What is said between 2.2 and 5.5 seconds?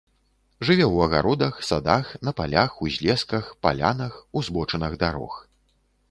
на палях, узлесках, палянах, узбочынах дарог.